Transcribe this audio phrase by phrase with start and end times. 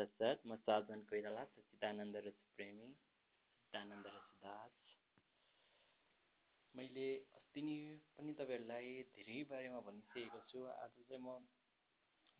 [0.00, 4.76] साथ म साधन कोइराला सच्चिदानन्द रस प्रेमी सच्चिदानन्द रस दास
[6.74, 7.78] मैले अस्ति नै
[8.16, 11.36] पनि तपाईँहरूलाई धेरै बारेमा भनिसकेको छु आज चाहिँ म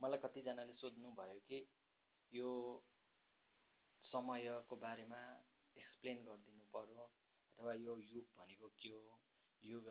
[0.01, 1.61] मलाई कतिजनाले सोध्नुभयो कि
[2.33, 2.51] यो
[4.05, 5.21] समयको बारेमा
[5.77, 9.21] एक्सप्लेन गरिदिनु पर्यो अथवा यो युग भनेको के हो
[9.63, 9.89] युग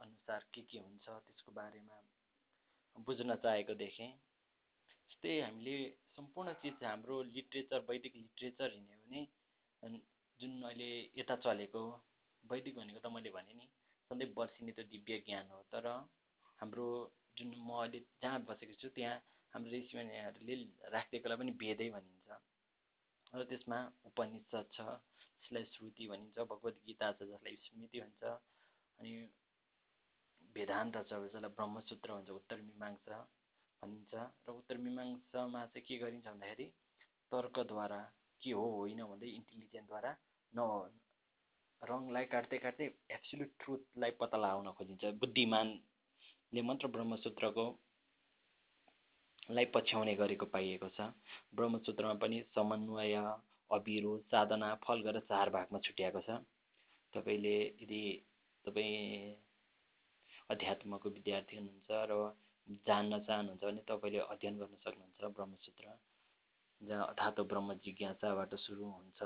[0.00, 1.98] अनुसार के के हुन्छ त्यसको बारेमा
[2.96, 4.12] बुझ्न चाहेको देखेँ
[5.10, 5.76] जस्तै हामीले
[6.16, 9.20] सम्पूर्ण चिज हाम्रो लिट्रेचर वैदिक लिट्रेचर हेर्ने
[9.82, 9.98] भने
[10.40, 11.82] जुन अहिले यता चलेको
[12.44, 13.66] वैदिक भनेको त मैले भने नि
[14.10, 15.86] सधैँ बर्सिने त दिव्य ज्ञान हो। तर
[16.60, 16.86] हाम्रो
[17.38, 19.16] जुन म अहिले जहाँ बसेको छु त्यहाँ
[19.54, 20.54] हाम्रो ऋषिमुनिहरूले
[20.94, 22.40] राखिदिएकोलाई पनि वेदै भनिन्छ।
[23.32, 24.80] र त्यसमा उपनिषद छ
[25.42, 28.22] जसलाई श्रुति भनिन्छ भगवद् गीता छ जसलाई स्मृति भन्छ
[28.98, 29.12] अनि
[30.56, 33.16] वेदान्त छ जसलाई ब्रह्मसूत्र भन्छ उत्तर मीमांसा।
[33.82, 34.14] भनिन्छ
[34.46, 36.66] र उत्तर मीमांसामा चाहिँ के गरिन्छ भन्दाखेरि
[37.32, 38.00] तर्कद्वारा
[38.42, 40.12] के हो होइन भन्दै इन्टेलिजेन्टद्वारा
[40.52, 40.60] न
[41.82, 47.64] रङलाई काट्दै काट्दै एब्सोल्युट ट्रुथलाई पत्ता लगाउन खोजिन्छ। बुद्धिमानले मात्र ब्रह्मसूत्रको
[49.50, 51.08] लाई पछ्याउने गरेको पाइएको छ।
[51.54, 53.16] ब्रह्मसूत्रमा पनि समन्वय
[53.70, 56.38] अविरोध साधना फल गरेर चार भागमा छुट्याएको छ।
[57.12, 58.02] तपाईँले यदि
[58.64, 59.34] तपाईँ
[60.50, 62.12] अध्यात्मको विद्यार्थी हुनुहुन्छ र
[62.68, 65.98] जान्न चाहनुहुन्छ भने तपाईँले अध्ययन गर्न सक्नुहुन्छ ब्रह्मसूत्र
[66.80, 69.22] जहाँ अथातो ब्रह्म जिज्ञासाबाट सुरु हुन्छ।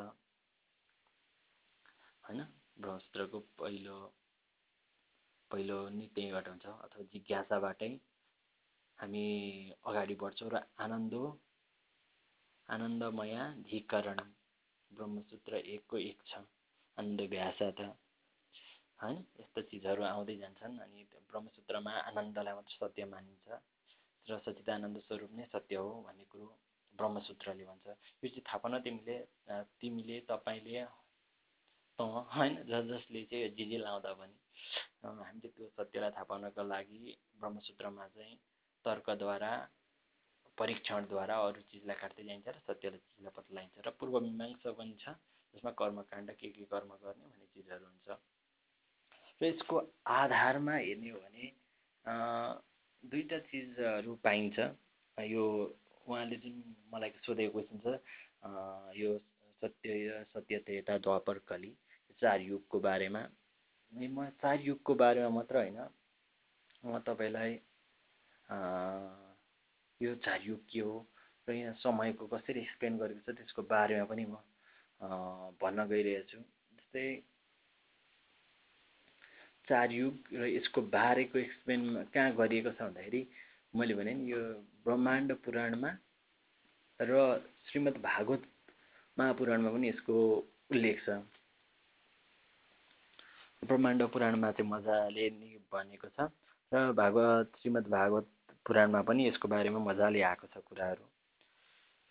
[2.25, 2.41] होइन?
[2.81, 3.97] ब्रह्मसूत्रको पहिलो
[5.51, 7.93] पहिलो नि त्यहीँबाट हुन्छ अथवा जिज्ञासाबाटै
[8.98, 9.25] हामी
[9.84, 11.23] अगाडि बढ्छौँ र आनन्दो
[12.69, 14.21] आनन्दमया धिकरण
[14.91, 16.45] ब्रह्मसूत्र एकको एक छ।
[16.98, 17.71] आनन्द भ्यासा
[19.01, 23.49] होइन यस्तो चिजहरू आउँदै जान्छन् अनि ब्रह्मसूत्रमा आनन्दलाई मात्र सत्य मानिन्छ
[24.27, 26.47] र सच्चिदानन्द स्वरूप नै सत्य हो भन्ने कुरो
[26.95, 29.17] ब्रह्मसूत्रले भन्छ। यो चाहिँ थाहा पाउन तिमीले
[29.81, 30.85] तिमीले तपाईँले
[31.99, 34.37] तँ होइन ज जसले चाहिँ जे लाउँदा पनि
[35.05, 37.01] हामीले त्यो सत्यलाई थाहा पाउनको लागि
[37.41, 38.37] ब्रह्मसूत्रमा चाहिँ
[38.85, 39.53] तर्कद्वारा
[40.59, 45.06] परीक्षणद्वारा अरू चिजलाई काट्दै जाइन्छ र सत्यलाई चिजलाई पत्लाइन्छ र पूर्व मीमांसा पनि छ
[45.55, 48.06] जसमा कर्मकाण्ड के के कर्म गर्ने भन्ने चिजहरू हुन्छ।
[49.41, 49.77] र यसको
[50.07, 51.45] आधारमा हेर्ने हो भने
[53.03, 54.59] दुईवटा चिजहरू पाइन्छ।
[55.19, 55.45] यो
[56.07, 56.55] उहाँले जुन
[56.93, 57.87] मलाई सोधेको क्वेसन छ
[58.97, 59.11] यो
[59.63, 61.73] सत्य सत्य त्रेता द्वापर कली
[62.21, 63.23] चार युगको बारेमा।
[63.93, 65.81] म चार युगको बारेमा मात्र होइन
[66.85, 67.53] म तपाईँलाई
[70.01, 70.95] यो चार युग के हो
[71.49, 74.37] र यहाँ समयको कसरी एक्सप्लेन गरेको छ त्यसको बारेमा पनि म
[75.61, 76.39] भन्न गइरहेको छु
[76.79, 77.07] जस्तै
[79.69, 81.82] चार युग र यसको बारेको एक्सप्लेन
[82.15, 83.21] कहाँ गरिएको छ भन्दाखेरि
[83.75, 84.43] मैले भने नि यो
[84.84, 85.91] ब्रह्माण्ड पुराणमा
[87.00, 87.12] र
[87.69, 88.43] श्रीमद् भागवत
[89.16, 90.15] महापुराणमा पनि यसको
[90.71, 91.19] उल्लेख छ।
[93.62, 96.28] ब्रह्माण्ड पुराणमा चाहिँ मजाले नै भनेको छ
[96.72, 98.26] र भागवत श्रीमद् भागवत
[98.66, 101.05] पुराणमा पनि यसको बारेमा मजाले आएको छ कुराहरू।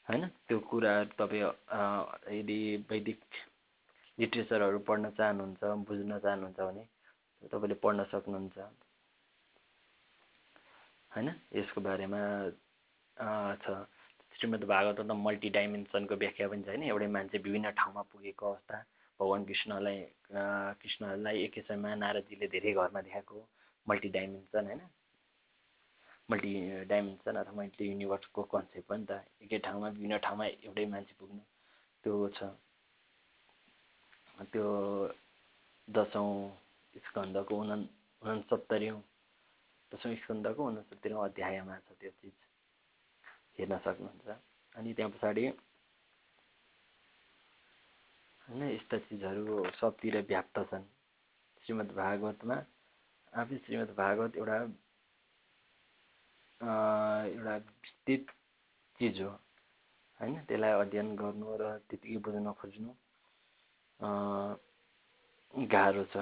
[0.07, 0.27] होइन?
[0.47, 3.19] त्यो कुराहरू तपाईँ यदि वैदिक
[4.17, 6.83] लिट्रेचरहरू पढ्न चाहनुहुन्छ बुझ्न चाहनुहुन्छ भने
[7.41, 8.57] तपाईँले पढ्न सक्नुहुन्छ।
[11.11, 11.27] होइन?
[11.55, 12.21] यसको बारेमा
[13.63, 13.65] छ।
[14.35, 14.65] श्रीमद्
[14.99, 18.77] त मल्टी डाइमेन्सनको व्याख्या पनि छ होइन एउटै मान्छे विभिन्न ठाउँमा पुगेको अवस्था।
[19.19, 19.97] भगवान् कृष्णलाई
[20.81, 23.35] कृष्णलाई एकै समयमा नारदजीले धेरै घरमा देखाएको
[23.87, 24.81] मल्टी डाइमेन्सन होइन?
[26.29, 26.51] मल्टी
[26.91, 31.43] डाइमेन्सन अथवा मल्टी युनिभर्सको कन्सेप्ट पनि त। एकै ठाउँमा विभिन्न ठाउँमा एउटै मान्छे पुग्नु।
[32.03, 32.39] त्यो छ।
[34.51, 34.67] त्यो
[35.87, 36.31] दसौँ
[36.95, 37.75] स्कन्दको उना
[38.21, 38.99] उनसत्तरीौँ
[39.91, 42.35] दसौँ स्कन्दको उनसत्तरीौँ अध्यायमा छ त्यो चिज।
[43.57, 44.27] हेर्न सक्नुहुन्छ।
[44.75, 45.43] अनि त्यहाँ पछाडि
[48.47, 50.85] होइन यस्ता चिजहरू सबतिर व्याप्त छन्।
[51.63, 52.57] श्रीमद् भागवतमा
[53.33, 54.57] आफै श्रीमद् भागवत एउटा
[56.61, 58.25] एउटा विस्तृत
[58.99, 59.31] चिज हो।
[60.19, 62.91] होइन त्यसलाई अध्ययन गर्नु र त्यतिकै बुझ्न खोज्नु
[65.73, 66.15] गाह्रो छ।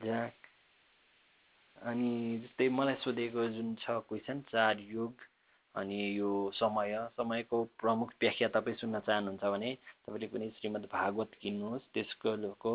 [0.00, 0.30] जहाँ
[1.76, 2.10] अनि
[2.42, 5.24] जस्तै मलाई सोधेको जुन छ क्वेसन चार युग
[5.74, 9.70] अनि यो समय समयको प्रमुख व्याख्या तपाईँ सुन्न चाहनुहुन्छ भने
[10.06, 12.74] तपाईँले कुनै श्रीमद् भागवत किन्नुहोस् त्यसको लोको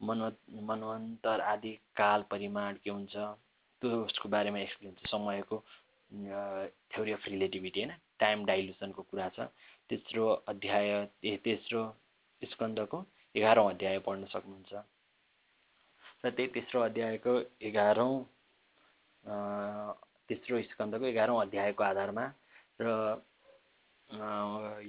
[0.00, 0.30] मनो
[0.68, 3.16] मनवन्तर आदि काल परिमाण के हुन्छ
[3.82, 5.56] त्यो उसको बारेमा एक्सप्लेन छ समयको
[6.90, 7.92] थ्योरी अफ रिलेटिभिटी होइन?
[8.18, 9.48] टाइम डाइल्युसनको कुरा छ।
[9.90, 10.88] तेस्रो अध्याय
[11.44, 11.82] तेस्रो
[12.42, 13.04] स्कन्दको
[13.34, 14.72] एघारौँ अध्याय पढ्न सक्नुहुन्छ।
[16.24, 17.32] र त्यही तेस्रो अध्यायको
[17.62, 18.14] एघारौँ
[20.28, 22.24] तेस्रो स्कन्दको एघारौँ अध्यायको आधारमा
[22.80, 22.86] र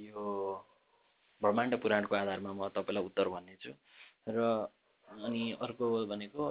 [0.02, 0.24] यो
[1.42, 3.72] ब्रह्माण्ड पुराणको आधारमा म तपाईँलाई उत्तर भन्नेछु
[4.28, 4.38] र
[5.08, 6.44] अनि अर्को भनेको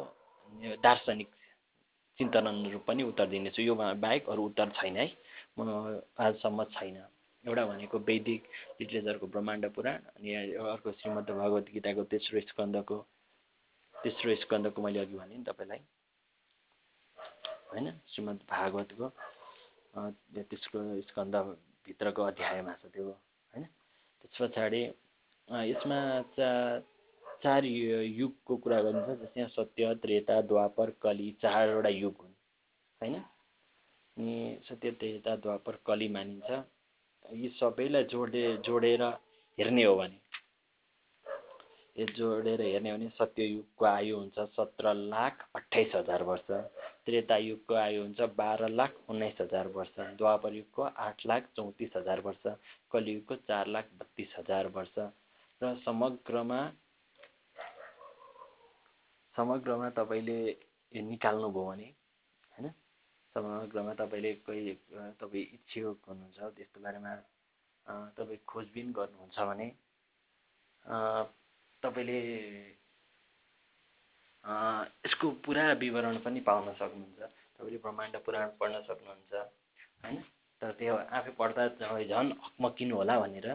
[0.83, 1.29] दार्शनिक
[2.19, 5.07] चिन्तनहरू पनि उत्तर दिनेछु। यो बाहेक अरू उत्तर छैन है।
[5.57, 6.97] म आजसम्म छैन।
[7.45, 8.41] एउटा भनेको वैदिक
[8.81, 10.29] लिटरेचरको ब्रह्माण्ड पुराण अनि
[10.73, 12.97] अर्को श्रीमद् भगवद् गीताको तेस्रो स्कन्दको
[14.03, 15.81] तेस्रो स्कन्दको मैले अघि भने नि तपाईँलाई।
[17.71, 17.87] होइन?
[18.11, 19.07] श्रीमद् भागवतको
[19.95, 23.63] त्यसको स्कन्दभित्रको अध्यायमा छ त्यो होइन?
[24.21, 24.81] त्यस पछाडि
[25.71, 25.99] यसमा
[26.35, 26.49] चा
[27.43, 32.35] चार युगको कुरा गरिन्छ जस्तै सत्य त्रेता द्वापर कली चारवटा युग हुन्
[33.01, 33.15] होइन?
[34.17, 34.35] अनि
[34.67, 36.49] सत्य त्रेता द्वापर कली मानिन्छ।
[37.25, 39.03] यी सबैलाई जोडे जोडेर
[39.57, 40.20] हेर्ने हो भने
[41.95, 46.51] जोडेर हेर्ने हो भने सत्ययुगको आयु हुन्छ सत्र लाख अठाइस हजार वर्ष
[47.05, 52.47] त्रेतायुगको आयु हुन्छ बाह्र लाख उन्नाइस हजार वर्ष द्वापर युगको आठ लाख चौतिस हजार वर्ष
[52.91, 54.95] कलियुगको चार लाख बत्तिस हजार वर्ष
[55.61, 56.61] र समग्रमा
[59.35, 60.39] समग्रमा तपाईँले
[60.93, 61.91] निकाल्नुभयो भने
[62.51, 62.71] होइन?
[63.35, 64.73] समग्रमा तपाईँले कोही
[65.19, 67.15] तपाईँ इच्छुक हुनुहुन्छ त्यस्तो बारेमा
[68.15, 69.71] तपाईँ खोजबिन गर्नुहुन्छ भने
[71.83, 72.19] तपाईँले
[75.05, 77.21] यसको पुरा विवरण पनि पाउन सक्नुहुन्छ।
[77.55, 79.33] तपाईँले ब्रह्माण्ड पुराण पढ्न सक्नुहुन्छ
[80.03, 80.21] होइन?
[80.61, 83.47] तर त्यो आफै पढ्दा तपाईँ झन् हकमकिनु होला भनेर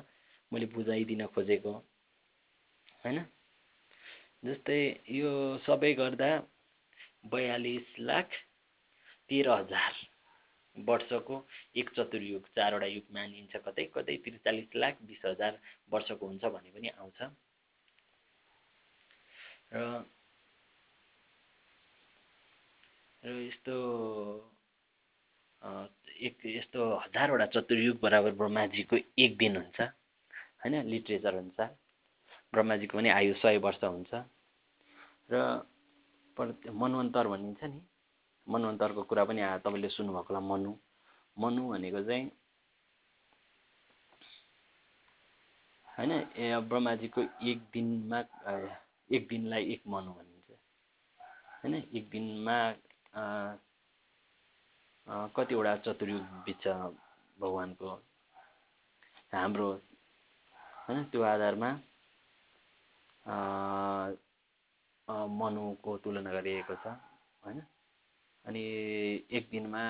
[0.52, 1.72] मैले बुझाइदिन खोजेको
[3.02, 3.18] होइन?
[4.44, 4.80] जस्तै
[5.10, 5.30] यो
[5.66, 6.30] सबै गर्दा
[7.32, 8.28] बयालिस लाख
[9.30, 9.92] तेह्र हजार
[10.76, 11.36] वर्षको
[11.80, 15.58] एक चतुर्युग चारवटा युग मानिन्छ। कतै कतै त्रिचालिस लाख बिस हजार
[15.90, 17.18] वर्षको हुन्छ भने पनि आउँछ।
[19.72, 20.04] र
[23.22, 23.76] र यस्तो
[26.20, 30.74] एक यस्तो हजारवटा चतुर्युग बराबर ब्रह्माजीको एक दिन हुन्छ होइन?
[30.86, 31.76] लिट्रेचर अनुसार
[32.52, 34.14] ब्रह्माजीको पनि आयु सय वर्ष हुन्छ।
[35.30, 35.34] र
[36.36, 37.80] मनवन्तर भनिन्छ नि।
[38.46, 40.72] मनवन्तरको कुरा पनि तपाईँले सुन्नुभएको होला मनु।
[41.36, 42.30] मनु भनेको चाहिँ
[45.88, 46.12] होइन?
[46.68, 48.22] ब्रह्माजीको एक दिनमा
[49.10, 50.50] एक दिनलाई एक मनु भनिन्छ।
[51.62, 51.74] होइन?
[51.74, 52.56] एक दिनमा
[55.36, 56.66] कतिवटा चतुर्युग बित्छ
[57.38, 57.90] भगवान्को।
[59.32, 59.68] हाम्रो
[60.86, 61.04] होइन?
[61.10, 61.70] त्यो आधारमा
[65.38, 66.86] मनुको तुलना गरिएको छ
[67.42, 67.58] होइन?
[68.44, 68.62] अनि
[69.36, 69.82] एक दिनमा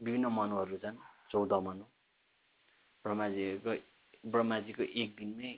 [0.00, 0.96] विभिन्न मनुहरू छन्
[1.30, 1.84] चौध मनु।
[3.04, 3.72] ब्रह्माजीको
[4.24, 5.52] ब्रह्माजीको एक दिनमै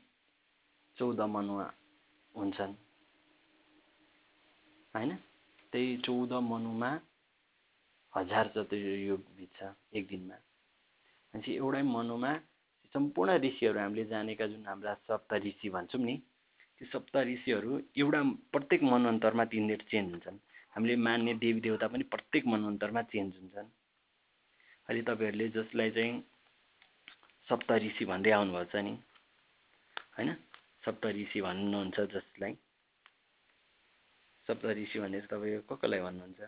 [0.96, 1.54] चौध मनु
[2.34, 2.74] हुन्छन्।
[4.94, 5.16] होइन?
[5.72, 6.90] त्यही चौध मनुमा
[8.14, 9.58] हजार चतुर्युग बित्छ
[9.94, 10.34] एक दिनमा।
[11.34, 12.32] भनेपछि एउटै मनुमा
[12.94, 16.16] सम्पूर्ण ऋषिहरू हामीले जानेका जुन हाम्रा सप्त ऋषि भन्छौँ नि
[16.78, 20.38] त्यो सप्त ऋषिहरू एउटा प्रत्येक मनअन्तरमा तिनीहरू चेन्ज हुन्छन्।
[20.70, 23.68] हामीले मान्ने देवी देवता पनि प्रत्येक मनअन्तरमा चेन्ज हुन्छन्।
[24.88, 26.20] अहिले तपाईँहरूले जसलाई चाहिँ
[27.48, 28.92] सप्त ऋषि भन्दै आउनुभएको छ नि
[30.16, 30.36] होइन?
[30.84, 32.54] सप्त ऋषि भन्नुहुन्छ जसलाई।
[34.48, 36.40] सप्त ऋषि भनेर तपाईँ को कसलाई भन्नुहुन्छ?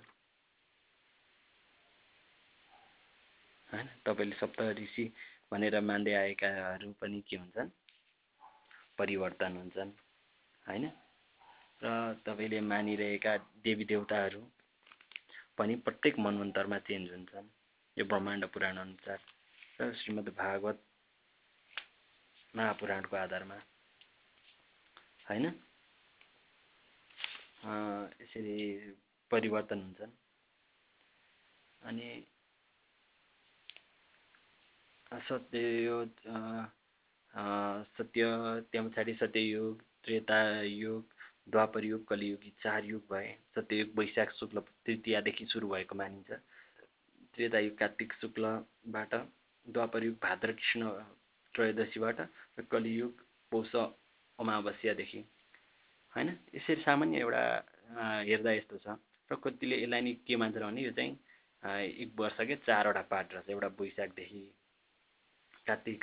[3.72, 5.04] होइन तपाईँले सप्त ऋषि
[5.52, 7.70] भनेर मान्दै आएकाहरू पनि के हुन्छन्?
[8.98, 9.92] परिवर्तन हुन्छन्
[10.66, 10.84] होइन?
[11.82, 14.40] र तपाईँले मानिरहेका देवी देवताहरू
[15.58, 17.48] पनि प्रत्येक मनवन्तरमा चेन्ज हुन्छन्।
[17.96, 19.18] यो ब्रह्माण्ड पुराण अनुसार।
[19.80, 20.82] र श्रीमद् भागवत
[22.56, 23.58] महापुराणको आधारमा
[25.26, 25.46] होइन?
[28.22, 28.56] यसरी
[29.30, 30.12] परिवर्तन हुन्छन्।
[31.82, 32.08] अनि
[35.28, 36.04] सत्य यो
[37.96, 38.22] सत्य
[38.72, 39.82] त्यहाँ पछाडि सत्ययुग
[41.50, 46.30] द्वापर युग कलियुग चार युग भए सत्ययुग वैशाख शुक्ल तृतीयादेखि सुरु भएको मानिन्छ।
[47.34, 49.14] त्रेतायुग कार्तिक शुक्लबाट
[49.66, 50.90] द्वापर युग भाद्र कृष्ण
[51.54, 52.20] त्रयोदशीबाट
[52.58, 53.12] र कलियुग
[53.52, 53.72] पौष
[54.38, 55.20] अमावस्यादेखि।
[56.12, 56.28] होइन?
[56.54, 57.42] यसरी सामान्य एउटा
[58.28, 58.96] हेर्दा यस्तो छ।
[59.30, 61.12] र कतिले यसलाई नि के मान्छ भने यो चाहिँ
[61.62, 64.42] एक वर्षकै चारवटा पार्ट रहेछ। एउटा वैशाखदेखि
[65.66, 66.02] कार्तिक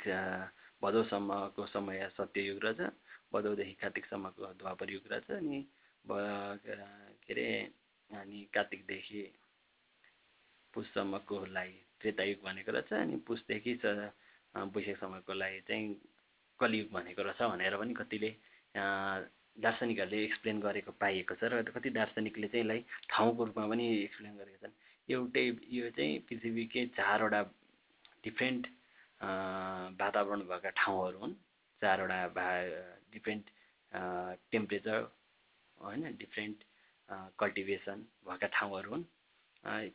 [0.82, 2.80] भदौसम्मको समय सत्ययुग रहेछ
[3.32, 5.60] भदौदेखि कार्तिकसम्मको द्वापर युग रहेछ अनि
[6.04, 7.46] के अरे
[8.10, 9.22] अनि कार्तिकदेखि
[10.74, 15.86] पुससम्मकोलाई त्रेतायुग भनेको रहेछ अनि पुसदेखि वैशाखसम्मकोलाई चाहिँ
[16.60, 18.30] कलियुग भनेको रहेछ भनेर पनि कतिले
[18.74, 22.80] दार्शनिकहरूले एक्सप्लेन गरेको पाइएको छ र कति दार्शनिकले चाहिँ यसलाई
[23.10, 24.74] ठाउँको रूपमा पनि एक्सप्लेन गरेका छन्।
[25.08, 27.40] एउटै यो चाहिँ पृथ्वीकै चारवटा
[28.24, 28.66] डिफ्रेन्ट
[30.00, 31.34] वातावरण भएका ठाउँहरू हुन्।
[31.82, 32.46] चारवटा भा
[33.12, 33.44] डिफ्रेन्ट
[34.52, 34.98] टेम्परेचर
[35.78, 36.58] होइन डिफ्रेन्ट
[37.38, 39.04] कल्टिभेसन भएका ठाउँहरू हुन्।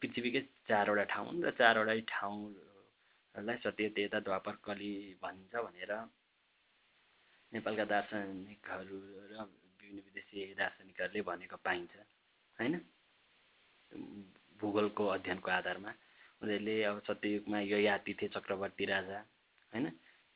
[0.02, 5.92] पृथ्वीकै चारवटा ठाउँ हुन् र चारवटै ठाउँलाई सत्य त्यता द्वापर कली भनिन्छ भनेर
[7.51, 8.98] नेपालका दार्शनिकहरू
[9.32, 11.94] र विभिन्न विदेशी दार्शनिकहरूले भनेको पाइन्छ
[12.60, 12.74] होइन?
[14.60, 15.92] भूगोलको अध्ययनको आधारमा
[16.42, 19.20] उनीहरूले अब सत्ययुगमा यो याति थिए चक्रवर्ती राजा
[19.74, 19.86] होइन?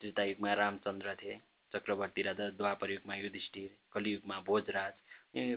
[0.01, 1.36] त्रेतायुगमा रामचन्द्र थिए
[1.74, 4.94] चक्रवर्ती राजा द्वापर युगमा युधिष्ठिर कलियुगमा भोजराज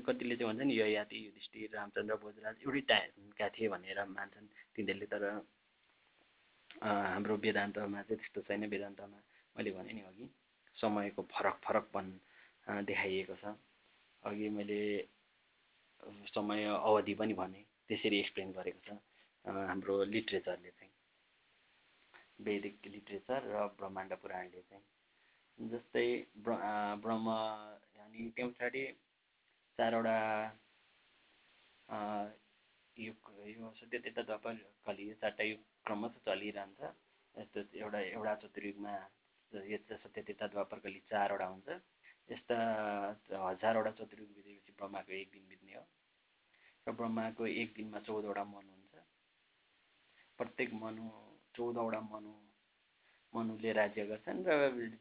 [0.06, 5.22] कतिले चाहिँ भन्छन् यो याति युधिष्ठिर रामचन्द्र भोजराज एउटै टाइमका थिए भनेर मान्छन् तिनीहरूले। तर
[6.82, 9.18] हाम्रो वेदान्तमा चाहिँ त्यस्तो छैन वेदान्तमा
[9.56, 10.26] मैले भने नि अघि।
[10.76, 12.06] समयको फरक फरकपन
[12.88, 13.54] देखाइएको छ।
[14.22, 14.80] अघि मैले
[16.28, 18.98] समय अवधि पनि भने त्यसरी एक्सप्लेन गरेको छ
[19.44, 20.92] हाम्रो लिट्रेचरले चाहिँ।
[22.40, 26.06] वैदिक लिट्रेचर र ब्रह्माण्ड पुराणले चाहिँ। जस्तै
[26.44, 27.26] ब्रह्म
[28.04, 28.84] अनि त्यो पछाडि
[29.78, 30.18] चारवटा
[32.96, 34.54] युग यो सत्य त्यता द्वापर
[34.86, 36.80] कलि चारवटा युग क्रमशः चलिरहन्छ।
[37.34, 38.92] यस्तो एउटा एउटा चतुर्युगमा
[39.52, 41.68] सत्य त्यता द्वापर कलि चारवटा हुन्छ।
[42.30, 42.56] यस्ता
[43.30, 45.84] हजारवटा चतुर्युग बितेपछि ब्रह्माको एक दिन बित्ने हो।
[46.86, 48.94] र ब्रह्माको एक दिनमा चौधवटा मन हुन्छ।
[50.38, 51.04] प्रत्येक मनु
[51.56, 52.32] चौधवटा मनु
[53.32, 54.50] मनुले राज्य गर्छन् र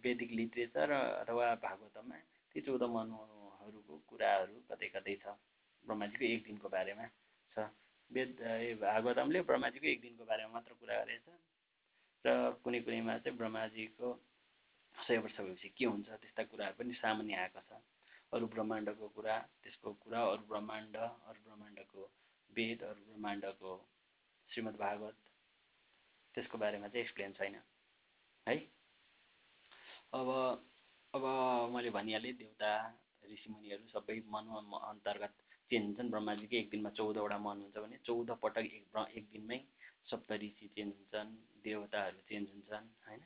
[0.04, 2.18] वैदिक लिट्रेचर अथवा भागवतमा
[2.52, 5.26] ती चौध मनुहरूको कुराहरू कतै कतै छ।
[5.86, 7.06] ब्रह्माजीको एक दिनको बारेमा
[7.56, 7.70] छ।
[8.12, 8.32] वेद
[8.82, 11.28] भागवतमले ब्रह्माजीको एक दिनको बारेमा मात्र कुरा गरेछ।
[12.26, 12.28] र
[12.64, 14.08] कुनै कुनैमा चाहिँ ब्रह्माजीको
[14.98, 17.82] सय वर्ष भएपछि के हुन्छ त्यस्ता कुराहरू पनि सामान्य आएको छ।
[18.34, 22.02] अरू ब्रह्माण्डको कुरा त्यसको कुरा अरू ब्रह्माण्ड अरू ब्रह्माण्डको
[22.50, 23.72] वेद अरू ब्रह्माण्डको
[24.50, 25.18] श्रीमद् भागवत
[26.36, 27.56] त्यसको बारेमा चाहिँ एक्सप्लेन छैन
[28.48, 28.56] है?
[30.14, 30.28] अब
[31.14, 31.24] अब
[31.74, 32.72] मैले भनिहालेँ देउता
[33.24, 34.46] ऋषिमुनिहरू सबै मन
[34.82, 35.36] अन्तर्गत
[35.72, 36.10] चेन्ज हुन्छन्?
[36.10, 39.60] ब्रह्माजीकै एक दिनमा चौधवटा मन हुन्छ भने चौध पटक एक एक दिनमै
[40.10, 41.32] सप्त ऋषि चेन्ज हुन्छन्
[41.64, 43.22] देवताहरू चेन्ज हुन्छन् होइन?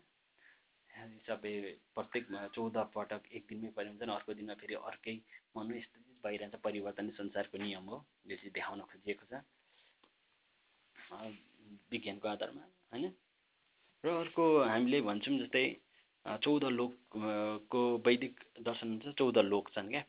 [1.28, 1.54] सबै
[1.96, 2.26] प्रत्येक
[2.56, 5.16] चौध पटक एक दिनमै परिन्छन् अर्को दिनमा फेरि अर्कै
[5.56, 9.34] मनु यस्तो भइरहन्छ परिवर्तन संसारको नियम हो यो चाहिँ देखाउन खोजिएको छ।
[11.92, 13.06] विज्ञानको आधारमा होइन?
[14.04, 15.66] र अर्को हामीले भन्छौँ जस्तै
[16.44, 20.04] चौध लोकको वैदिक दर्शन हुन्छ चौध लोक छन् क्या?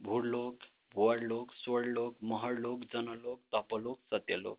[0.00, 0.56] भोरलोक
[0.94, 4.58] भुवरलोक स्वर्लोक महरलोक जनलोक तपलोक सत्यलोक।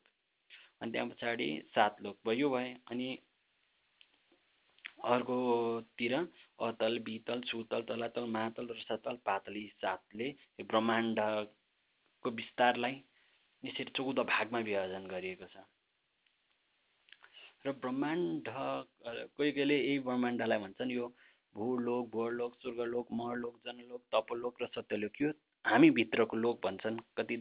[0.81, 3.07] अनि त्यहाँ पछाडि सात लोक भयो भए अनि
[5.03, 6.13] अर्कोतिर
[6.67, 10.27] अतल बितल सुतल तलातल महातल र सतल पातल यी सातले
[10.63, 12.95] ब्रह्माण्डको विस्तारलाई
[13.63, 15.65] यसरी चौध भागमा विभाजन गरिएको छ।
[17.65, 21.07] र ब्रह्माण्ड कोही कोहीले यही ब्रह्माण्डलाई भन्छन् यो
[21.55, 25.29] भूलोक भोरलोक स्वर्गलोक महलोक जनलोक तपलोक र सत्यलोक। यो
[25.65, 27.37] हामीभित्रको लोक भन्छन् कति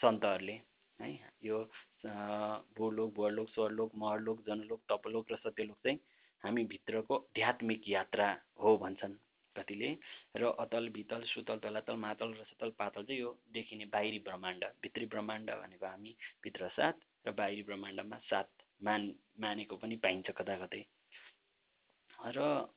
[0.00, 0.56] सन्तहरूले
[0.98, 1.08] है
[1.44, 1.58] यो
[2.06, 5.98] भूलोक भुवरलोक स्वरलोक महरलोक जनलोक तपलोक र सत्यलोक चाहिँ
[6.42, 8.28] हामीभित्रको आध्यात्मिक यात्रा
[8.62, 9.14] हो भन्छन्
[9.56, 9.90] कतिले।
[10.36, 15.06] र अतल बितल सुतल तलातल मातल र सतल पातल चाहिँ यो देखिने बाहिरी ब्रह्माण्ड भित्री
[15.06, 18.48] ब्रह्माण्ड भनेको हामी भित्र सात र बाहिरी ब्रह्माण्डमा सात
[18.84, 20.84] मान मानेको पनि पाइन्छ कता कतै।
[22.36, 22.68] र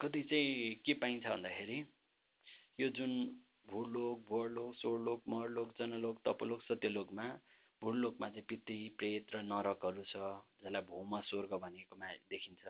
[0.00, 1.84] कति चाहिँ के पाइन्छ भन्दाखेरि
[2.80, 3.12] यो जुन
[3.70, 7.24] भूलोक भोरलोक स्वरलोक महरलोक जनलोक तपलोक सत्यलोकमा
[7.82, 10.16] भूलोकमा चाहिँ पितृ प्रेत र नरकहरू छ
[10.62, 12.64] जसलाई भौम स्वर्ग भनेकोमा देखिन्छ।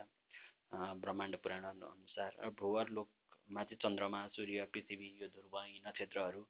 [1.03, 6.41] ब्रह्माण्ड पुराण अनुसार र भूवर लोकमा चाहिँ चन्द्रमा सूर्य पृथ्वी यो ध्रुव यी नक्षत्रहरू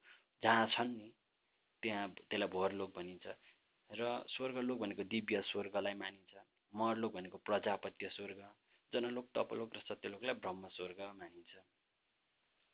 [0.44, 1.10] जहाँ छन् नि
[1.84, 3.28] त्यहाँ त्यसलाई भुवरलोक भनिन्छ।
[3.90, 6.36] र स्वर्गलोक भनेको दिव्य स्वर्गलाई मानिन्छ।
[6.74, 8.42] मरलोक भनेको प्रजापत्य स्वर्ग
[8.94, 11.54] जनलोक तपलोक र सत्यलोकलाई ब्रह्म स्वर्ग मानिन्छ।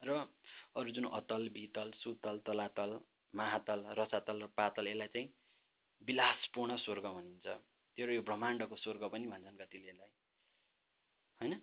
[0.02, 0.10] र
[0.76, 3.00] अरू जुन अतल बितल सुतल तलातल
[3.34, 5.30] महातल रसातल र पातल यसलाई चाहिँ
[6.02, 7.48] विलासपूर्ण स्वर्ग भनिन्छ।
[7.98, 10.12] त्यो यो ब्रह्माण्डको स्वर्ग पनि भन्छन् कतिले यसलाई
[11.40, 11.54] होइन?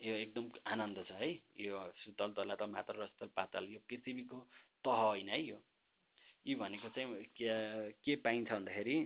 [0.00, 1.28] यो एकदम आनन्द छ है।
[1.60, 4.38] यो सुतल तलातल मातल रस्तल पातल यो पृथ्वीको
[4.84, 5.58] तह होइन है यो।
[6.46, 7.08] यी भनेको चाहिँ
[8.04, 8.96] के पाइन्छ भन्दाखेरि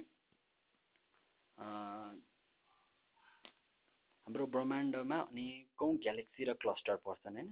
[4.27, 7.49] हाम्रो ब्रह्माण्डमा अनेकौँ ग्यालेक्सी र क्लस्टर पर्छन् होइन?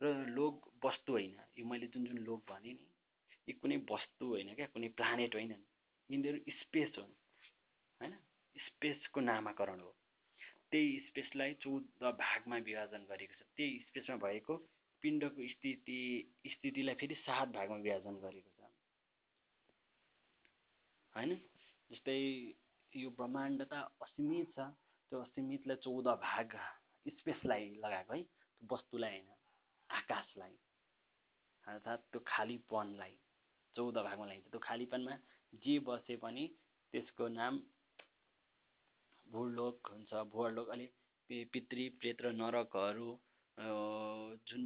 [0.00, 0.04] र
[0.38, 2.86] लोक वस्तु होइन। यो मैले जुन जुन लोक भने नि
[3.48, 4.66] यी कुनै वस्तु होइन क्या?
[4.74, 5.62] कुनै प्लानेट होइनन्।
[6.12, 7.12] यिनीहरू स्पेस हुन्
[8.00, 8.14] होइन?
[8.56, 9.90] स्पेसको नामाकरण हो।
[10.70, 11.84] त्यही स्पेसलाई चौध
[12.18, 14.56] भागमा विभाजन गरेको छ। त्यही स्पेसमा भएको
[15.02, 16.00] पिण्डको स्थिति
[16.46, 18.70] स्थितिलाई फेरि सात भागमा विभाजन गरेको छ।
[21.14, 21.32] होइन?
[21.90, 22.20] जस्तै
[22.92, 24.68] यो ब्रह्माण्ड त असीमित छ
[25.12, 26.56] त्यो असीमितलाई चौध भाग
[27.06, 28.22] स्पेसलाई लगाएको है
[28.62, 29.28] वस्तुलाई होइन
[29.90, 30.56] आकाशलाई
[31.64, 33.14] अर्थात् त्यो खालीपनलाई।
[33.76, 35.14] चौध भागमा लगाइन्छ त्यो खालीपनमा
[35.64, 36.44] जे बसे पनि
[36.94, 37.60] त्यसको नाम
[39.26, 40.86] भूलोक हुन्छ। भूलोक अलि
[41.52, 43.10] पितृ प्रेत र नरकहरू
[44.48, 44.64] जुन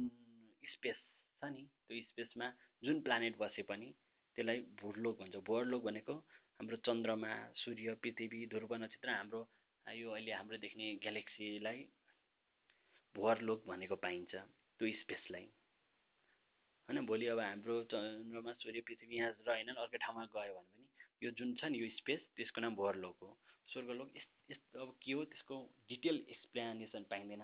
[0.73, 0.97] स्पेस
[1.41, 2.47] छ नि त्यो स्पेसमा
[2.83, 3.87] जुन प्लानेट बसे पनि
[4.35, 6.15] त्यसलाई भूलोक भन्छ। भूलोक भनेको
[6.59, 7.31] हाम्रो चन्द्रमा
[7.63, 9.41] सूर्य पृथ्वी ध्रुव नक्षत्र हाम्रो
[9.87, 11.79] यो अहिले हाम्रो देख्ने ग्यालेक्सीलाई
[13.15, 14.31] भुवरलोक भनेको पाइन्छ।
[14.79, 15.47] त्यो स्पेसलाई।
[16.89, 20.85] होइन भोलि अब हाम्रो चन्द्रमा सूर्य पृथ्वी यहाँ रहेन अर्कै ठाउँमा गयो भने पनि
[21.23, 23.29] यो जुन छ नि यो स्पेस त्यसको नाम भुवरलोक हो।
[23.69, 24.09] स्वर्गलोक
[24.51, 25.55] यस्तो अब के हो त्यसको
[25.89, 27.43] डिटेल एक्सप्लेनेसन पाइँदैन।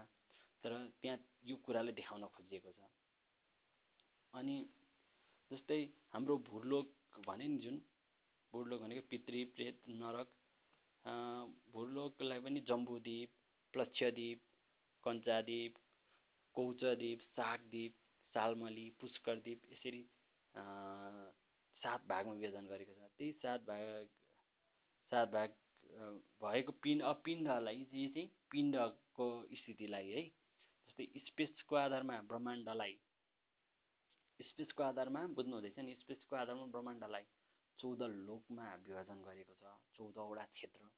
[0.63, 0.71] तर
[1.01, 2.87] त्यहाँ यो कुरालाई देखाउन खोजिएको छ।
[4.33, 4.55] अनि
[5.51, 5.79] जस्तै
[6.13, 7.81] हाम्रो भूलोक भने नि जुन
[8.53, 10.29] भूलोक भनेको पितृ प्रेत नरक
[11.73, 13.31] भूलोकलाई पनि जम्बुद्वीप
[13.73, 14.39] प्लक्षद्वीप
[15.03, 15.73] कञ्चाद्वीप
[16.55, 17.93] कौचद्वीप सागद्वीप
[18.35, 20.01] सालमली पुष्करद्वीप यसरी
[21.81, 24.07] सात भागमा विभाजन गरेको छ। त्यही सात भाग
[25.11, 25.49] सात भाग
[26.41, 30.23] भएको पिण्ड पिण्डलाई चाहिँ पिण्डको स्थितिलाई है
[30.87, 32.95] जस्तै स्पेसको आधारमा ब्रह्माण्डलाई
[34.39, 37.25] स्पेसको आधारमा बुझ्नु हुँदैछ नि स्पेसको आधारमा ब्रह्माण्डलाई
[37.79, 39.63] चौध लोकमा विभाजन गरेको छ
[39.97, 40.89] चौधवटा क्षेत्र।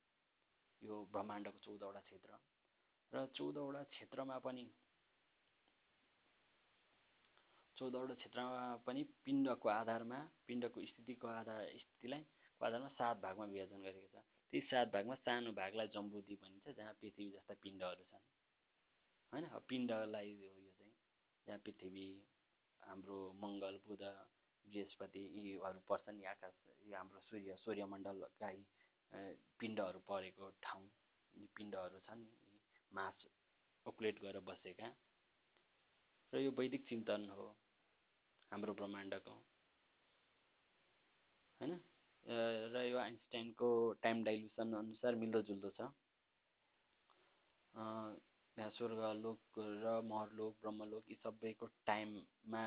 [0.82, 2.32] यो ब्रह्माण्डको चौधवटा क्षेत्र।
[3.14, 4.66] र चौधवटा क्षेत्रमा पनि
[7.78, 12.24] चौधवटा क्षेत्रमा पनि पिण्डको आधारमा पिण्डको स्थितिको आधार स्थितिलाई
[12.62, 17.26] आधारमा सात भागमा विभाजन गरेको छ। ती सात भागमा सानो भागलाई जम्बुद्वीप भनिन्छ जहाँ पृथ्वी
[17.32, 18.24] जस्ता पिण्डहरू छन्।
[19.34, 19.46] होइन?
[19.70, 20.94] पिण्डलाई यो चाहिँ
[21.48, 22.08] जहाँ पृथ्वी
[22.82, 24.04] हाम्रो मङ्गल बुध
[24.66, 26.56] बृहस्पति यीहरू पर्छन् यी आकाश
[26.88, 28.50] यो हाम्रो सूर्य सूर्यमण्डलका
[29.60, 30.88] पिण्डहरू परेको ठाउँ
[31.36, 32.60] यी पिण्डहरू छन् यी
[32.92, 33.28] मास
[33.86, 34.90] ओकुलेट गरेर बसेका।
[36.34, 37.46] र यो वैदिक चिन्तन हो।
[38.52, 39.32] हाम्रो ब्रह्माण्डको
[41.62, 41.74] होइन?
[42.74, 43.70] र यो आइन्सटाइनको
[44.04, 45.80] टाइम डाइल्युसन अनुसार मिल्दोजुल्दो छ।
[48.58, 52.64] यहाँ स्वर्गलोक र महरलोक ब्रह्मलोक यी सबैको टाइममा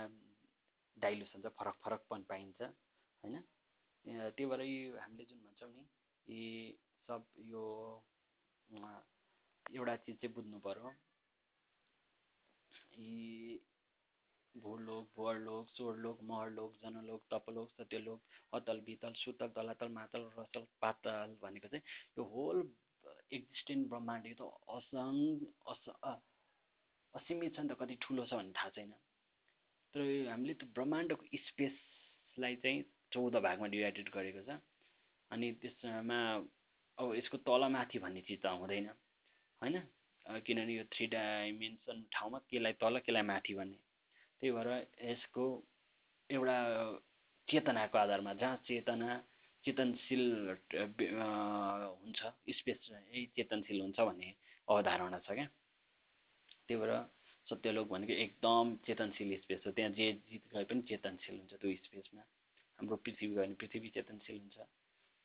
[0.97, 3.43] डाइल्युसन चाहिँ फरक फरक पनि पाइन्छ होइन?
[4.05, 4.63] त्यही भएर
[4.99, 5.85] हामीले जुन भन्छौँ नि
[6.27, 6.45] यी
[7.09, 7.65] सब यो
[9.67, 10.93] एउटा चिज चाहिँ बुझ्नु पऱ्यो
[12.99, 13.59] यी
[14.63, 18.21] भूलोक भुवरलोक स्वरलोक महरलोक जनलोक तपलोक सत्यलोक
[18.59, 21.85] अतल बितल सुतल तलातल मातल रसल पातल भनेको चाहिँ
[22.19, 22.63] यो होल
[23.33, 25.17] एक्जिस्टेन्ट ब्रह्माण्ड त असङ
[25.73, 25.85] अस
[27.15, 28.93] असीमित छ नि त कति ठुलो छ भन्ने थाहा छैन।
[29.95, 34.59] तर हामीले त्यो ब्रह्माण्डको स्पेसलाई चाहिँ चौध भागमा डिभाइडेड गरेको छ।
[35.31, 36.19] अनि त्यसमा
[36.99, 38.89] अब यसको तलमाथि भन्ने चिज त हुँदैन
[39.63, 39.77] होइन?
[40.47, 43.79] किनभने यो थ्री डाइमेन्सन ठाउँमा केलाई तल केलाई माथि भन्ने।
[44.43, 44.69] त्यही भएर
[45.11, 45.45] यसको
[46.31, 46.57] एउटा
[47.49, 49.17] चेतनाको आधारमा जहाँ चेतना
[49.65, 50.25] चेतनशील
[51.99, 52.21] हुन्छ
[52.59, 54.35] स्पेस यही चेतनशील हुन्छ भन्ने
[54.69, 55.47] अवधारणा छ क्या।
[56.69, 56.93] त्यही भएर
[57.49, 62.23] सत्यलोक भनेको एकदम चेतनशील स्पेस हो। त्यहाँ जे जित गए पनि चेतनशील हुन्छ त्यो स्पेसमा।
[62.79, 64.59] हाम्रो पृथ्वी गयो भने पृथ्वी चेतनशील हुन्छ।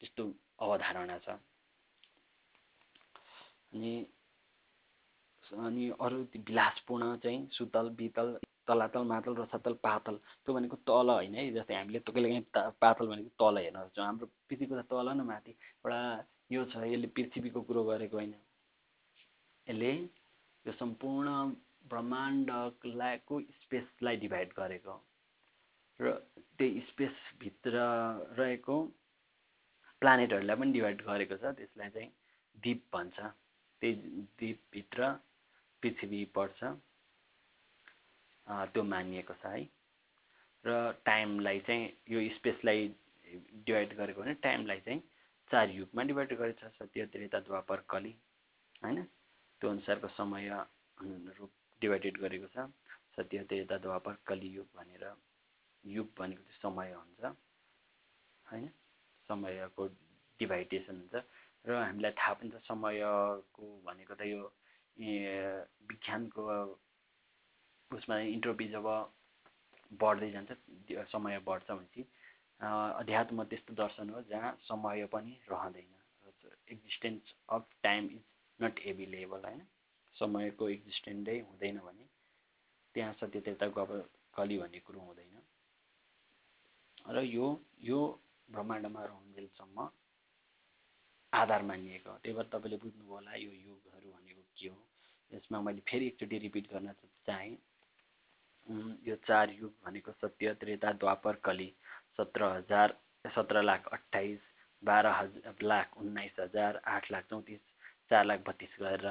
[0.01, 0.23] त्यस्तो
[0.59, 1.29] अवधारणा छ।
[3.73, 3.93] अनि
[5.43, 11.43] अनि अरू विलासपूर्ण चाहिँ सुतल बितल तलातल मातल रसातल पातल। त्यो भनेको तल होइन है
[11.53, 15.51] जस्तै हामीले कहिले काहीँ पातल भनेको तल हेर्न सक्छौँ हाम्रो पृथ्वीको त तल न माथि
[15.51, 15.99] एउटा
[16.51, 18.33] यो छ यसले पृथ्वीको कुरो गरेको होइन।
[19.67, 19.91] यसले
[20.65, 21.29] यो सम्पूर्ण
[21.91, 24.95] ब्रह्माण्डको स्पेसलाई डिभाइड गरेको
[25.99, 26.11] र
[26.57, 27.75] त्यो स्पेसभित्र
[28.39, 28.75] रहेको
[30.01, 32.09] प्लानेटहरूलाई पनि डिभाइड गरेको छ त्यसलाई चाहिँ
[32.55, 33.17] द्वीप भन्छ।
[33.81, 33.93] त्यही
[34.39, 35.11] द्वीपभित्र
[35.83, 36.59] पृथ्वी पर्छ।
[38.47, 39.63] त्यो मानिएको छ है।
[40.65, 40.69] र
[41.05, 42.87] टाइमलाई चाहिँ यो स्पेसलाई
[43.65, 45.01] डिभाइड गरेको भने टाइमलाई चाहिँ
[45.51, 48.15] चार युगमा डिभाइड गरेको छ सत्य त्रेता द्वापर कली
[48.83, 49.03] होइन?
[49.61, 51.51] त्यो अनुसारको समय अनुरूप
[51.81, 52.67] डिभाइडेड गरेको छ।
[53.15, 55.03] सत्य त्रेता द्वापर कलियुग भनेर
[55.83, 57.23] युग भनेको चाहिँ समय हुन्छ
[58.45, 58.69] होइन?
[59.29, 59.87] समयको
[60.39, 61.23] डिभाइडेसन हुन्छ।
[61.65, 64.41] र हामीलाई थाहा पनि छ समयको भनेको त यो
[65.89, 66.41] विज्ञानको
[67.95, 68.87] उसमा इन्ट्रोपी जब
[69.91, 70.51] बढ्दै जान्छ
[71.11, 72.05] समय बढ्छ भनेपछि।
[72.61, 75.91] अध्यात्म त्यस्तो दर्शन हो जहाँ समय पनि रहँदैन।
[76.71, 78.21] Existence of time is
[78.59, 79.61] not available होइन
[80.15, 82.05] समयको एक्जिस्टेन्टै हुँदैन भने।
[82.95, 83.91] त्यहाँ सत्य त्यता गब
[84.35, 85.41] कली भन्ने कुरो हुँदैन।
[87.05, 87.47] र यो
[87.83, 87.99] यो
[88.49, 89.89] ब्रह्माण्डमा रहन्जेलसम्म
[91.33, 94.81] आधार मानिएको हो। त्यही भएर तपाईँले बुझ्नुभयो होला यो युगहरू भनेको के हो।
[95.31, 96.93] यसमा मैले फेरि एकचोटि रिपिट गर्न
[97.27, 97.57] चाहेँ।
[99.07, 101.71] यो चार युग भनेको सत्य त्रेता द्वापर कली
[102.17, 102.95] सत्र हजार
[103.25, 104.39] सत्र लाख अट्ठाइस
[104.83, 107.59] बाह्र हजार लाख उन्नाइस हजार आठ लाख चौतिस
[108.09, 109.07] चार लाख बत्तिस गरेर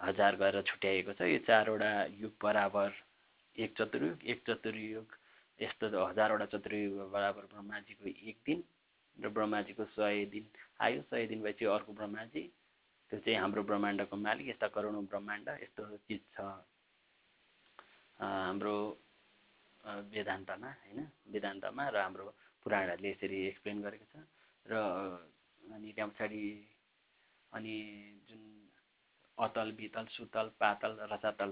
[0.00, 2.92] हजार गरेर छुट्याइएको छ। यो चारवटा युग बराबर
[3.56, 5.16] एक चतुर्युग एक चतुर्युग
[5.60, 8.62] यस्तो हजारवटा चतुर्युग बराबर ब्रह्माजीको एक दिन
[9.16, 10.44] र ब्रह्माजीको सय दिन
[10.80, 12.42] आयो। सय दिन भएपछि अर्को ब्रह्माजी
[13.10, 16.46] त्यो चाहिँ हाम्रो ब्रह्माण्डको मालिक यस्ता करोडौँ ब्रह्माण्ड यस्तो चिज छ।
[18.20, 18.76] हाम्रो
[20.12, 21.00] वेदान्तमा होइन?
[21.32, 22.26] वेदान्तमा र हाम्रो
[22.66, 24.14] पुराणहरूले यसरी एक्सप्लेन गरेको छ।
[24.66, 24.74] र
[25.62, 26.42] अनि त्यहाँ पछाडि
[27.52, 27.74] अनि
[28.28, 28.42] जुन
[29.38, 31.50] अतल बितल सुतल पातल रसातल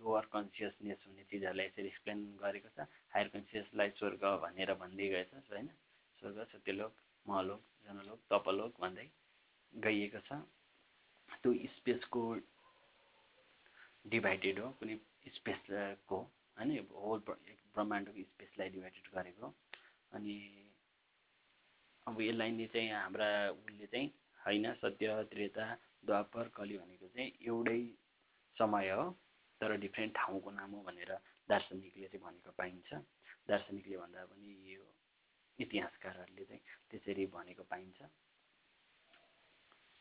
[0.00, 5.68] लोवर कन्सियसनेस हुने चिजहरूलाई यसरी एक्सप्लेन गरेको छ। हायर कन्सियसलाई स्वर्ग भनेर भन्दै गएछ होइन?
[6.18, 6.92] स्वर्ग सत्यलोक
[7.26, 9.06] महलोक जनलोक तपलोक भन्दै
[9.74, 10.30] गइएको छ।
[11.42, 12.22] त्यो स्पेसको
[14.04, 14.96] डिभाइडेड हो कुनै
[15.34, 16.18] स्पेसको
[16.56, 19.46] होइन होल ब्रह्माण्डको स्पेसलाई डिभाइडेड गरेको।
[20.12, 20.36] अनि
[22.06, 24.08] अब यसलाई नै चाहिँ हाम्रा उसले चाहिँ
[24.40, 25.64] होइन सत्य त्रेता
[26.04, 27.80] द्वापर कली भनेको चाहिँ एउटै
[28.56, 29.04] समय हो
[29.60, 31.12] तर डिफ्रेन्ट ठाउँको नाम हो भनेर
[31.48, 32.88] दार्शनिकले चाहिँ भनेको पाइन्छ।
[33.48, 34.84] दार्शनिकले भन्दा पनि यो
[35.58, 37.98] इतिहासकारहरूले चाहिँ त्यसरी भनेको पाइन्छ।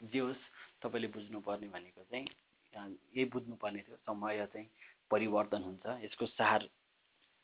[0.02, 0.44] जे होस्
[0.82, 2.28] तपाईँले बुझ्नुपर्ने भनेको चाहिँ
[2.76, 4.70] यही बुझ्नुपर्ने थियो। समय चाहिँ
[5.12, 6.70] परिवर्तन हुन्छ। यसको सार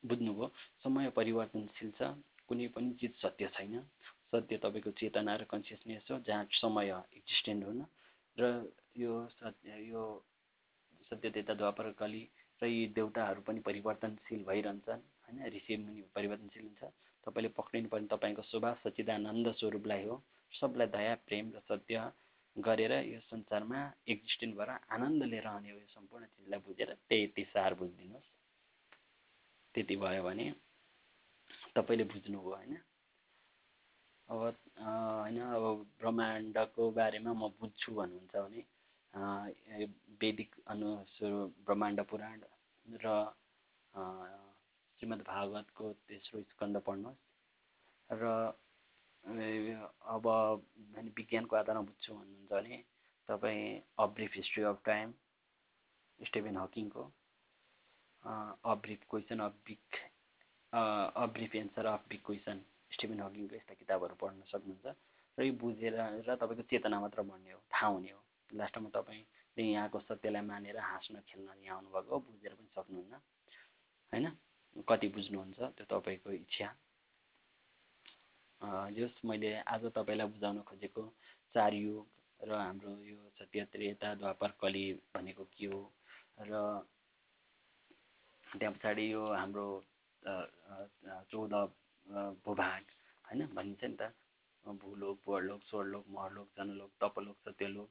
[0.03, 0.47] बुझ्नुभयो।
[0.83, 2.13] समय परिवर्तनशील छ।
[2.47, 3.79] कुनै पनि चिज सत्य छैन।
[4.31, 7.85] सत्य तपाईँको चेतना र कन्सियसनेस हो जहाँ समय एक्जिस्टेन्ट हुन।
[8.37, 10.03] र यो सत्य यो
[11.11, 12.29] सत्यतेता द्वापर कली
[12.61, 15.37] र यी देउताहरू पनि परिवर्तनशील भइरहन्छन्। होइन?
[15.47, 16.93] ऋषि मुनि परिवर्तनशील हुन्छ।
[17.25, 20.21] तपाईँले पक्रिनु पर्ने तपाईँको स्वभाव सच्चिदानन्द स्वरूपलाई हो।
[20.53, 22.11] सबलाई दया प्रेम र सत्य
[22.55, 27.45] गरेर यो संसारमा एक्जिस्टेन्ट भएर आनन्द लिएर आउने हो यो सम्पूर्ण चिजलाई बुझेर। त्यही त्यही
[27.51, 28.29] सार बुझिदिनुहोस्।
[29.75, 30.45] त्यति भयो भने
[31.75, 32.75] तपाईँले बुझ्नुभयो होइन।
[34.29, 34.39] अब
[34.79, 35.63] होइन अब
[35.99, 38.61] ब्रह्माण्डको बारेमा म बुझ्छु भन्नुहुन्छ भने
[40.21, 41.31] वैदिक अनुसार
[41.65, 42.39] ब्रह्माण्ड पुराण
[42.87, 43.05] र
[44.99, 47.21] श्रीमद् भागवतको तेस्रो स्कन्द पढ्नुहोस्।
[48.09, 48.23] र
[49.25, 50.27] अब
[51.17, 52.77] विज्ञानको आधारमा बुझ्छु भन्नुहुन्छ भने
[53.29, 55.13] तपाईँ a brief history of time
[56.19, 57.03] Stephen हकिङको
[58.23, 59.97] a brief question of big
[60.73, 62.61] a brief answer of big question
[62.91, 64.95] Stephen हकिङको यस्ता किताबहरू पढ्न सक्नुहुन्छ।
[65.37, 69.99] र यो बुझेर र तपाईँको चेतना मात्र बढ्ने हो थाहा हुने हो। लास्टमा तपाईँले यहाँको
[69.99, 73.13] सत्यलाई मानेर हाँस्न खेल्न यहाँ आउनुभएको हो बुझेर पनि सक्नुहुन्न।
[74.13, 74.25] होइन?
[74.87, 76.67] कति बुझ्नुहुन्छ त्यो तपाईँको इच्छा।
[78.61, 81.03] जस मैले आज तपाईँलाई बुझाउन खोजेको
[81.55, 82.07] चार युग
[82.39, 85.81] र हाम्रो यो सत्य त्रेता द्वापर कली भनेको के हो
[86.41, 86.53] र
[88.47, 89.67] त्यहाँ पछाडि यो हाम्रो
[91.27, 91.53] चौध
[92.41, 92.83] भूभाग
[93.25, 94.11] होइन भनिन्छ नि त
[94.65, 97.89] भूलोक भुवरलोक स्वरलोक महलोक जनलोक तपलोक सत्यलोक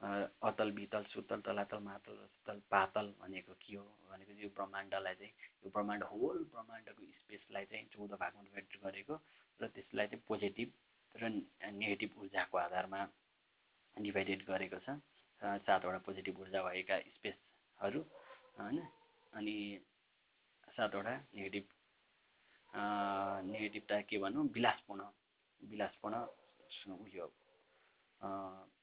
[0.00, 3.84] अतल बितल सुतल तलातल मातल रसतल पातल भनेको के हो?
[4.10, 5.32] भनेको यो ब्रह्माण्डलाई चाहिँ
[5.64, 9.14] यो ब्रह्माण्ड होल ब्रह्माण्डको स्पेसलाई चाहिँ चौध भागमा डिभाइड गरेको
[9.60, 10.68] र त्यसलाई चाहिँ पोजिटिभ
[11.14, 11.22] र
[11.82, 13.00] नेगेटिभ ऊर्जाको आधारमा
[13.96, 14.88] डिभाइडेड गरेको छ।
[15.42, 18.00] सातवटा पोजिटिभ ऊर्जा भएका स्पेसहरू
[18.58, 18.78] होइन?
[19.34, 19.56] अनि
[20.76, 21.66] सातवटा नेगेटिभ
[23.50, 24.46] नेगेटिभ त के भनौँ?
[24.54, 25.02] विलासपूर्ण
[25.60, 26.16] विलासपूर्ण
[27.02, 27.26] उयो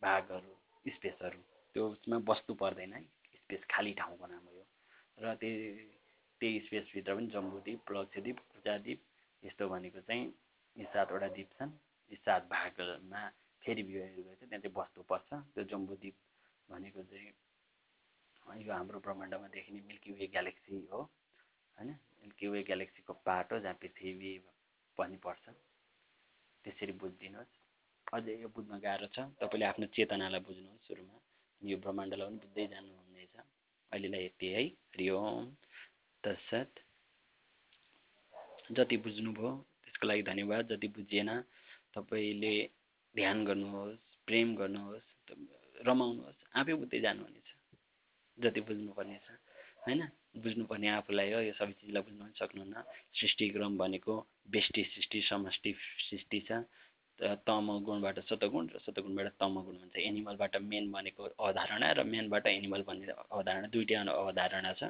[0.03, 0.53] भागहरू।
[0.85, 1.39] स्पेसहरू।
[1.75, 2.93] त्यो उसमा बस्नु पर्दैन
[3.35, 4.65] स्पेस खाली ठाउँको नाम हो। यो
[5.17, 5.57] र त्यही
[6.41, 8.99] त्यही स्पेसभित्र पनि जम्बुद्वीप लक्षद्वीप पूजाद्वीप
[9.43, 10.23] यस्तो भनेको चाहिँ
[10.77, 11.71] यी सातवटा द्वीप छन्।
[12.11, 13.21] यी सात भागमा
[13.63, 16.15] फेरि विभाजित गरेर त्यहाँ चाहिँ बस्नुपर्छ त्यो जम्बुद्वीप
[16.69, 17.33] भनेको चाहिँ
[18.61, 21.89] यो हाम्रो ब्रह्माण्डमा देखिने मिल्की वे ग्यालेक्सी हो होइन?
[22.21, 24.37] मिल्की वे ग्यालेक्सीको पार्ट हो जहाँ पृथ्वी
[24.97, 25.49] पनि पर्छ।
[26.65, 27.64] त्यसरी बुझिदिनुहोस्।
[28.07, 31.17] अझै यो बुझ्न गाह्रो छ। तपाईँले आफ्नो चेतनालाई बुझ्नुहोस् सुरुमा।
[31.61, 33.35] यो ब्रह्माण्डलाई पनि बुझ्दै जानुहुनेछ
[33.91, 34.61] अहिलेलाई यति है।
[34.93, 35.45] हरिओम।
[36.23, 36.71] तत्सत।
[38.71, 39.51] जति बुझ्नुभयो
[39.83, 41.31] त्यसको लागि धन्यवाद। जति बुझिएन
[41.93, 42.53] तपाईँले
[43.15, 45.09] ध्यान गर्नुहोस् प्रेम गर्नुहोस्
[45.81, 47.49] रमाउनुहोस् आफै बुझ्दै जानुहुनेछ
[48.37, 49.29] जति बुझ्नुपर्ने छ।
[49.83, 50.01] होइन?
[50.37, 52.75] बुझ्नुपर्ने आफूलाई हो। यो सबै चिजलाई बुझ्नु पनि सक्नुहुन्न।
[53.13, 54.13] सृष्टिक्रम भनेको
[54.49, 55.71] बेष्टि सृष्टि समष्टि
[56.09, 56.51] सृष्टि छ।
[57.21, 62.81] तम गुणबाट सतगुण र सतगुणबाट तम गुण भन्छ। एनिमलबाट मेन भनेको अवधारणा र मेनबाट एनिमल
[62.87, 64.83] भन्ने अवधारणा दुइटै अवधारणा छ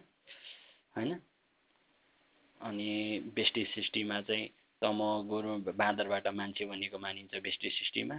[0.95, 1.13] होइन?
[2.61, 2.89] अनि
[3.35, 4.47] बेष्टि सृष्टिमा चाहिँ
[4.81, 5.45] तम गुण
[5.77, 8.15] बाँदरबाट मान्छे बनेको मानिन्छ व्यष्टि सृष्टिमा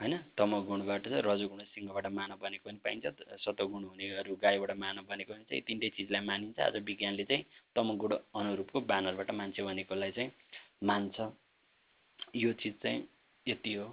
[0.00, 0.16] होइन?
[0.38, 3.06] तमोगुणबाट चाहिँ रजोगुण सिंहबाट मानव बनेको पनि पाइन्छ
[3.44, 7.44] सतोगुण हुनेहरू गाईबाट मानव बनेको हुन्छ यी तिनटै चिजलाई मानिन्छ। आज विज्ञानले चाहिँ
[7.76, 10.30] तमोगुण अनुरूपको बानरबाट मान्छे बनेकोलाई चाहिँ
[10.84, 11.16] मान्छ।
[12.34, 13.08] यो चिज चाहिँ
[13.46, 13.86] यति हो।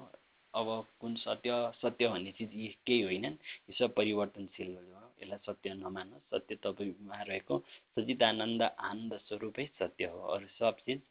[0.53, 5.73] अब कुन सत्य सत्य भन्ने चिज यी केही होइनन्। यो सब परिवर्तनशील हो। यसलाई सत्य
[5.73, 7.59] नमान्नुहोस् सत्य तपाईँमा रहेको
[7.95, 11.01] सचिदानन्द आनन्द स्वरूपै सत्य हो। अरू सब चिज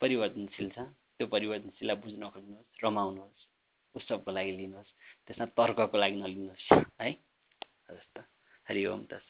[0.00, 0.78] परिवर्तनशील छ।
[1.18, 3.46] त्यो परिवर्तनशीललाई बुझ्न खोज्नुहोस् रमाउनुहोस्
[3.94, 4.90] उत्सवको लागि लिनुहोस्।
[5.26, 6.66] त्यसमा तर्कको लागि नलिनुहोस्।
[7.02, 7.10] है?
[7.90, 8.24] हस् त
[8.68, 9.26] हरि ओम तत्सत